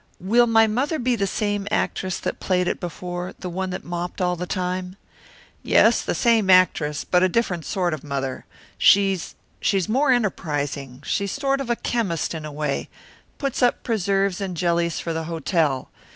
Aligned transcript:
"Will 0.19 0.47
my 0.47 0.65
mother 0.65 0.97
be 0.97 1.15
the 1.15 1.27
same 1.27 1.67
actress 1.69 2.17
that 2.19 2.39
played 2.39 2.67
it 2.67 2.79
before, 2.79 3.35
the 3.37 3.51
one 3.51 3.69
that 3.69 3.83
mopped 3.83 4.19
all 4.19 4.35
the 4.35 4.47
time?" 4.47 4.95
"Yes, 5.61 6.01
the 6.01 6.15
same 6.15 6.49
actress, 6.49 7.03
but 7.03 7.21
a 7.21 7.29
different 7.29 7.65
sort 7.65 7.93
of 7.93 8.03
mother. 8.03 8.45
She 8.79 9.19
she's 9.59 9.87
more 9.87 10.11
enterprising; 10.11 11.03
she's 11.05 11.37
a 11.37 11.39
sort 11.39 11.61
of 11.61 11.71
chemist, 11.83 12.33
in 12.33 12.45
a 12.45 12.51
way; 12.51 12.89
puts 13.37 13.61
up 13.61 13.83
preserves 13.83 14.41
and 14.41 14.57
jellies 14.57 14.99
for 14.99 15.13
the 15.13 15.25
hotel. 15.25 15.91